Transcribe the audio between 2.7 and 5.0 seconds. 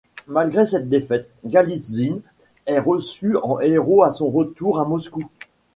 reçu en héros à son retour à